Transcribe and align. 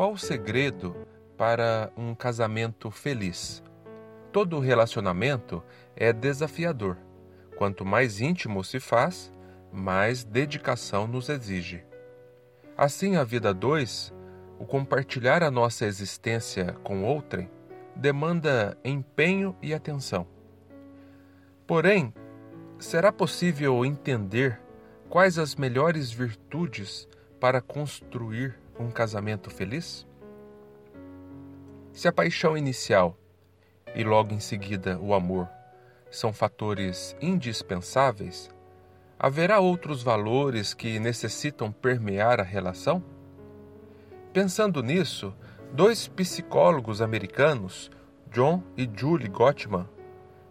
Qual 0.00 0.12
o 0.12 0.18
segredo 0.18 0.96
para 1.36 1.92
um 1.94 2.14
casamento 2.14 2.90
feliz? 2.90 3.62
Todo 4.32 4.58
relacionamento 4.58 5.62
é 5.94 6.10
desafiador. 6.10 6.96
Quanto 7.54 7.84
mais 7.84 8.18
íntimo 8.18 8.64
se 8.64 8.80
faz, 8.80 9.30
mais 9.70 10.24
dedicação 10.24 11.06
nos 11.06 11.28
exige. 11.28 11.84
Assim, 12.78 13.16
a 13.16 13.24
vida 13.24 13.52
dois, 13.52 14.10
o 14.58 14.64
compartilhar 14.64 15.42
a 15.42 15.50
nossa 15.50 15.84
existência 15.84 16.74
com 16.82 17.04
outrem, 17.04 17.50
demanda 18.00 18.78
empenho 18.82 19.54
e 19.60 19.74
atenção. 19.74 20.26
Porém, 21.66 22.14
será 22.78 23.12
possível 23.12 23.84
entender 23.84 24.58
quais 25.10 25.38
as 25.38 25.54
melhores 25.54 26.10
virtudes 26.10 27.06
para 27.38 27.60
construir 27.60 28.58
um 28.78 28.90
casamento 28.90 29.50
feliz? 29.50 30.06
Se 31.92 32.08
a 32.08 32.12
paixão 32.12 32.56
inicial 32.56 33.18
e 33.94 34.02
logo 34.02 34.32
em 34.32 34.40
seguida 34.40 34.98
o 34.98 35.12
amor 35.12 35.46
são 36.10 36.32
fatores 36.32 37.14
indispensáveis, 37.20 38.50
haverá 39.18 39.60
outros 39.60 40.02
valores 40.02 40.72
que 40.72 40.98
necessitam 40.98 41.70
permear 41.70 42.40
a 42.40 42.44
relação? 42.44 43.04
Pensando 44.32 44.82
nisso, 44.82 45.34
dois 45.72 46.08
psicólogos 46.08 47.00
americanos, 47.00 47.90
John 48.30 48.62
e 48.76 48.88
Julie 48.94 49.28
Gottman, 49.28 49.88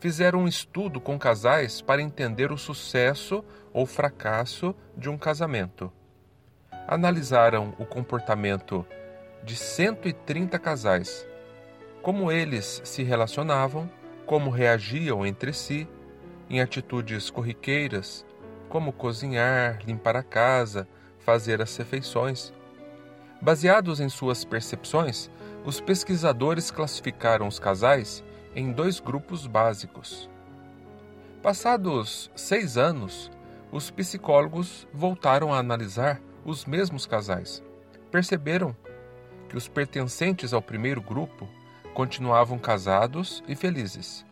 fizeram 0.00 0.40
um 0.40 0.48
estudo 0.48 1.00
com 1.00 1.18
casais 1.18 1.80
para 1.80 2.02
entender 2.02 2.50
o 2.52 2.58
sucesso 2.58 3.44
ou 3.72 3.86
fracasso 3.86 4.74
de 4.96 5.08
um 5.08 5.16
casamento 5.16 5.92
analisaram 6.86 7.74
o 7.78 7.86
comportamento 7.86 8.86
de 9.42 9.56
130 9.56 10.58
casais, 10.58 11.26
como 12.00 12.30
eles 12.30 12.80
se 12.84 13.02
relacionavam, 13.02 13.90
como 14.26 14.50
reagiam 14.50 15.24
entre 15.26 15.52
si, 15.52 15.88
em 16.48 16.60
atitudes 16.60 17.30
corriqueiras, 17.30 18.26
como 18.68 18.92
cozinhar, 18.92 19.80
limpar 19.86 20.16
a 20.16 20.22
casa, 20.22 20.88
fazer 21.18 21.60
as 21.60 21.76
refeições. 21.76 22.52
Baseados 23.42 23.98
em 23.98 24.08
suas 24.08 24.44
percepções, 24.44 25.28
os 25.64 25.80
pesquisadores 25.80 26.70
classificaram 26.70 27.48
os 27.48 27.58
casais 27.58 28.22
em 28.54 28.70
dois 28.70 29.00
grupos 29.00 29.48
básicos. 29.48 30.30
Passados 31.42 32.30
seis 32.36 32.78
anos, 32.78 33.32
os 33.72 33.90
psicólogos 33.90 34.86
voltaram 34.94 35.52
a 35.52 35.58
analisar 35.58 36.20
os 36.44 36.64
mesmos 36.64 37.04
casais. 37.04 37.60
Perceberam 38.12 38.76
que 39.48 39.56
os 39.56 39.66
pertencentes 39.66 40.52
ao 40.52 40.62
primeiro 40.62 41.02
grupo 41.02 41.48
continuavam 41.94 42.60
casados 42.60 43.42
e 43.48 43.56
felizes. 43.56 44.24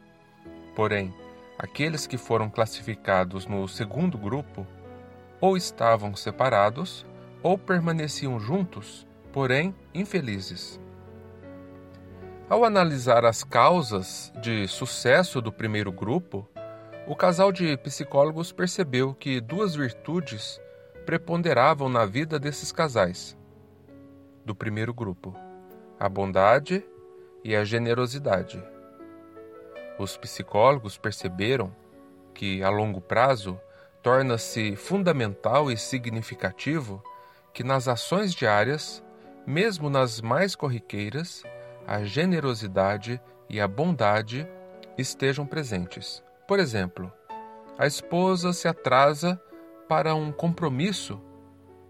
Porém, 0.76 1.12
aqueles 1.58 2.06
que 2.06 2.16
foram 2.16 2.48
classificados 2.48 3.44
no 3.44 3.66
segundo 3.66 4.16
grupo 4.16 4.64
ou 5.40 5.56
estavam 5.56 6.14
separados 6.14 7.04
ou 7.42 7.56
permaneciam 7.56 8.38
juntos, 8.38 9.06
porém 9.32 9.74
infelizes. 9.94 10.80
Ao 12.48 12.64
analisar 12.64 13.24
as 13.24 13.44
causas 13.44 14.32
de 14.42 14.66
sucesso 14.66 15.40
do 15.40 15.52
primeiro 15.52 15.92
grupo, 15.92 16.48
o 17.06 17.14
casal 17.14 17.52
de 17.52 17.76
psicólogos 17.76 18.52
percebeu 18.52 19.14
que 19.14 19.40
duas 19.40 19.74
virtudes 19.74 20.60
preponderavam 21.06 21.88
na 21.88 22.04
vida 22.04 22.38
desses 22.38 22.72
casais. 22.72 23.36
Do 24.44 24.54
primeiro 24.54 24.92
grupo, 24.92 25.34
a 25.98 26.08
bondade 26.08 26.84
e 27.44 27.54
a 27.54 27.64
generosidade. 27.64 28.62
Os 29.98 30.16
psicólogos 30.16 30.98
perceberam 30.98 31.74
que, 32.34 32.62
a 32.62 32.68
longo 32.68 33.00
prazo, 33.00 33.60
torna-se 34.02 34.74
fundamental 34.76 35.70
e 35.70 35.76
significativo 35.76 37.02
que 37.52 37.64
nas 37.64 37.88
ações 37.88 38.32
diárias, 38.32 39.02
mesmo 39.46 39.90
nas 39.90 40.20
mais 40.20 40.54
corriqueiras, 40.54 41.42
a 41.86 42.04
generosidade 42.04 43.20
e 43.48 43.60
a 43.60 43.66
bondade 43.66 44.46
estejam 44.96 45.46
presentes. 45.46 46.22
Por 46.46 46.58
exemplo, 46.58 47.12
a 47.78 47.86
esposa 47.86 48.52
se 48.52 48.68
atrasa 48.68 49.40
para 49.88 50.14
um 50.14 50.30
compromisso 50.30 51.20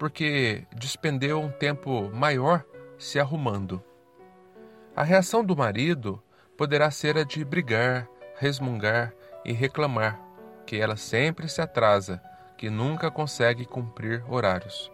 porque 0.01 0.65
despendeu 0.75 1.39
um 1.39 1.51
tempo 1.51 2.09
maior 2.11 2.65
se 2.97 3.19
arrumando. 3.19 3.83
A 4.95 5.03
reação 5.03 5.43
do 5.43 5.55
marido 5.55 6.19
poderá 6.57 6.89
ser 6.89 7.17
a 7.17 7.23
de 7.23 7.45
brigar, 7.45 8.09
resmungar 8.37 9.13
e 9.45 9.53
reclamar 9.53 10.19
que 10.65 10.77
ela 10.77 10.95
sempre 10.95 11.47
se 11.47 11.61
atrasa, 11.61 12.19
que 12.57 12.69
nunca 12.69 13.11
consegue 13.11 13.65
cumprir 13.65 14.23
horários. 14.27 14.91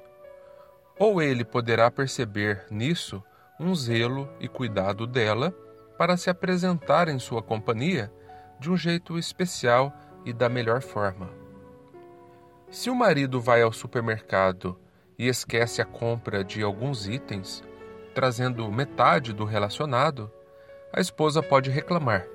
Ou 1.00 1.22
ele 1.22 1.46
poderá 1.46 1.92
perceber 1.92 2.66
nisso 2.72 3.24
um 3.60 3.74
zelo 3.76 4.30
e 4.40 4.48
cuidado 4.48 5.06
dela 5.06 5.54
para 5.98 6.16
se 6.18 6.30
apresentar 6.30 7.08
em 7.08 7.20
sua 7.20 7.42
companhia 7.42 8.12
de 8.60 8.72
um 8.72 8.78
jeito 8.78 9.18
especial 9.18 9.94
e 10.26 10.34
da 10.34 10.50
melhor 10.50 10.82
forma. 10.82 11.30
Se 12.70 12.90
o 12.90 12.96
marido 12.96 13.40
vai 13.40 13.62
ao 13.62 13.72
supermercado 13.72 14.78
e 15.18 15.28
esquece 15.28 15.82
a 15.82 15.86
compra 15.86 16.44
de 16.44 16.62
alguns 16.62 17.08
itens, 17.08 17.64
trazendo 18.14 18.70
metade 18.72 19.34
do 19.34 19.46
relacionado, 19.46 20.32
a 20.92 21.00
esposa 21.00 21.42
pode 21.42 21.70
reclamar, 21.70 22.26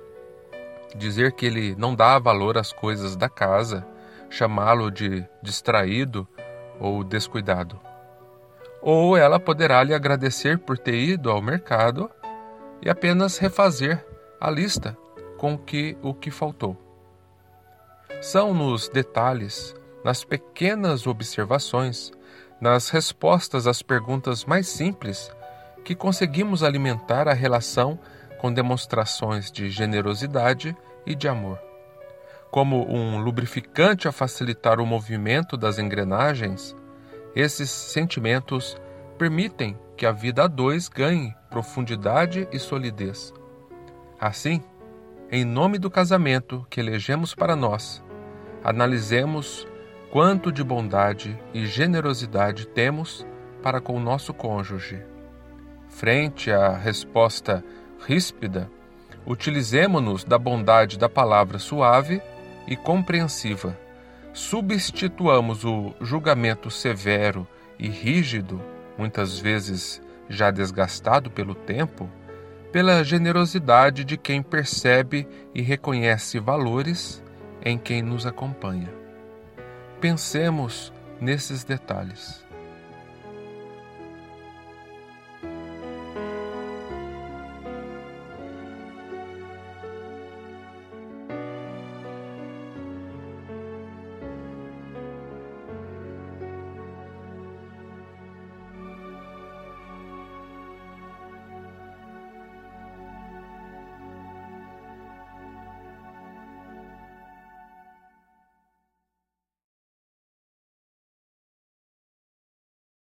dizer 0.96 1.32
que 1.32 1.46
ele 1.46 1.74
não 1.76 1.94
dá 1.94 2.18
valor 2.18 2.56
às 2.56 2.72
coisas 2.72 3.16
da 3.16 3.28
casa, 3.28 3.86
chamá-lo 4.30 4.90
de 4.90 5.26
distraído 5.42 6.26
ou 6.80 7.04
descuidado. 7.04 7.78
Ou 8.82 9.16
ela 9.16 9.38
poderá 9.38 9.82
lhe 9.82 9.94
agradecer 9.94 10.58
por 10.58 10.76
ter 10.76 10.96
ido 10.96 11.30
ao 11.30 11.40
mercado 11.40 12.10
e 12.82 12.90
apenas 12.90 13.38
refazer 13.38 14.04
a 14.40 14.50
lista 14.50 14.98
com 15.38 15.56
que 15.56 15.96
o 16.02 16.12
que 16.12 16.30
faltou. 16.30 16.76
São 18.20 18.52
nos 18.52 18.88
detalhes 18.88 19.74
nas 20.04 20.24
pequenas 20.24 21.06
observações, 21.06 22.12
nas 22.60 22.90
respostas 22.90 23.66
às 23.66 23.82
perguntas 23.82 24.44
mais 24.44 24.68
simples, 24.68 25.30
que 25.84 25.94
conseguimos 25.94 26.62
alimentar 26.62 27.28
a 27.28 27.32
relação 27.32 27.98
com 28.38 28.52
demonstrações 28.52 29.50
de 29.50 29.70
generosidade 29.70 30.76
e 31.06 31.14
de 31.14 31.28
amor. 31.28 31.58
Como 32.50 32.84
um 32.88 33.20
lubrificante 33.22 34.06
a 34.06 34.12
facilitar 34.12 34.80
o 34.80 34.86
movimento 34.86 35.56
das 35.56 35.78
engrenagens, 35.78 36.76
esses 37.34 37.70
sentimentos 37.70 38.76
permitem 39.18 39.78
que 39.96 40.06
a 40.06 40.12
vida 40.12 40.44
a 40.44 40.46
dois 40.46 40.88
ganhe 40.88 41.34
profundidade 41.50 42.48
e 42.52 42.58
solidez. 42.58 43.32
Assim, 44.18 44.62
em 45.30 45.44
nome 45.44 45.78
do 45.78 45.90
casamento 45.90 46.66
que 46.68 46.80
elegemos 46.80 47.34
para 47.34 47.56
nós, 47.56 48.02
analisemos 48.62 49.66
quanto 50.10 50.52
de 50.52 50.62
bondade 50.62 51.38
e 51.54 51.64
generosidade 51.64 52.66
temos 52.66 53.26
para 53.62 53.80
com 53.80 53.96
o 53.96 54.00
nosso 54.00 54.34
cônjuge. 54.34 55.02
Frente 55.88 56.50
à 56.50 56.76
resposta 56.76 57.64
ríspida, 58.06 58.70
utilizemo-nos 59.26 60.24
da 60.24 60.38
bondade 60.38 60.98
da 60.98 61.08
palavra 61.08 61.58
suave 61.58 62.20
e 62.66 62.76
compreensiva. 62.76 63.78
Substituamos 64.32 65.62
o 65.64 65.94
julgamento 66.00 66.70
severo 66.70 67.46
e 67.78 67.88
rígido, 67.88 68.62
muitas 68.96 69.38
vezes 69.38 70.00
já 70.26 70.50
desgastado 70.50 71.30
pelo 71.30 71.54
tempo, 71.54 72.08
pela 72.72 73.04
generosidade 73.04 74.04
de 74.04 74.16
quem 74.16 74.42
percebe 74.42 75.28
e 75.54 75.60
reconhece 75.60 76.38
valores 76.38 77.22
em 77.62 77.76
quem 77.76 78.00
nos 78.00 78.26
acompanha. 78.26 78.88
Pensemos 80.00 80.92
nesses 81.20 81.62
detalhes. 81.62 82.42